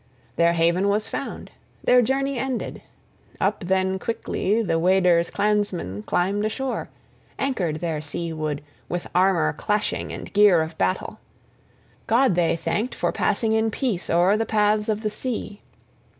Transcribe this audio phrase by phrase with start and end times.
[0.35, 1.51] Their haven was found,
[1.83, 2.81] their journey ended.
[3.39, 6.89] Up then quickly the Weders' {3c} clansmen climbed ashore,
[7.37, 11.19] anchored their sea wood, with armor clashing and gear of battle:
[12.07, 15.61] God they thanked or passing in peace o'er the paths of the sea.